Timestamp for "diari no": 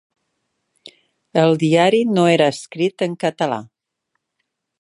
1.65-2.25